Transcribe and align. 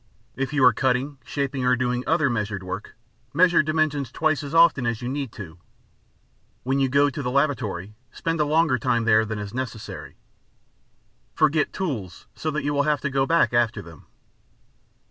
If 0.35 0.51
you 0.51 0.63
are 0.65 0.73
cutting, 0.73 1.19
shaping 1.23 1.63
or 1.63 1.75
doing 1.75 2.03
other 2.07 2.27
measured 2.27 2.63
work, 2.63 2.95
measure 3.35 3.61
dimensions 3.61 4.11
twice 4.11 4.41
as 4.41 4.51
often 4.55 4.87
as 4.87 5.03
you 5.03 5.07
need 5.07 5.31
to. 5.33 5.59
When 6.63 6.79
you 6.79 6.89
go 6.89 7.11
to 7.11 7.21
the 7.21 7.29
lavatory, 7.29 7.93
spend 8.11 8.39
a 8.41 8.45
longer 8.45 8.79
time 8.79 9.03
there 9.05 9.25
than 9.25 9.37
is 9.37 9.53
necessary. 9.53 10.17
Forget 11.35 11.71
tools 11.71 12.25
so 12.33 12.49
that 12.49 12.63
you 12.63 12.73
will 12.73 12.81
have 12.89 13.01
to 13.01 13.11
go 13.11 13.27
back 13.27 13.53
after 13.53 13.83
them. 13.83 14.07